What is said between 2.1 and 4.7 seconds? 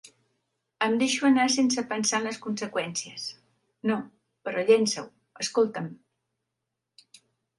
en les conseqüències:No, però